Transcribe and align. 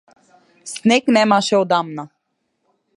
Снег 0.73 1.03
немаше 1.15 1.55
одамна. 1.63 2.03